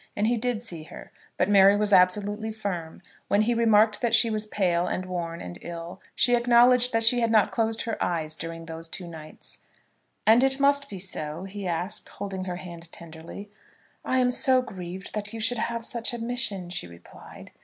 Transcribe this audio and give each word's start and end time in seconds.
And 0.15 0.25
he 0.25 0.35
did 0.35 0.63
see 0.63 0.85
her. 0.85 1.11
But 1.37 1.47
Mary 1.47 1.77
was 1.77 1.93
absolutely 1.93 2.51
firm. 2.51 3.03
When 3.27 3.43
he 3.43 3.53
remarked 3.53 4.01
that 4.01 4.15
she 4.15 4.31
was 4.31 4.47
pale 4.47 4.87
and 4.87 5.05
worn 5.05 5.41
and 5.41 5.59
ill, 5.61 6.01
she 6.15 6.33
acknowledged 6.33 6.91
that 6.91 7.03
she 7.03 7.19
had 7.19 7.29
not 7.29 7.51
closed 7.51 7.83
her 7.83 8.03
eyes 8.03 8.35
during 8.35 8.65
those 8.65 8.89
two 8.89 9.05
nights. 9.07 9.63
"And 10.25 10.43
it 10.43 10.59
must 10.59 10.89
be 10.89 10.97
so?" 10.97 11.43
he 11.43 11.67
asked, 11.67 12.09
holding 12.09 12.45
her 12.45 12.55
hand 12.55 12.91
tenderly. 12.91 13.51
"I 14.03 14.17
am 14.17 14.31
so 14.31 14.63
grieved 14.63 15.13
that 15.13 15.33
you 15.33 15.39
should 15.39 15.59
have 15.59 15.85
such 15.85 16.15
a 16.15 16.17
mission," 16.17 16.71
she 16.71 16.87
replied. 16.87 17.51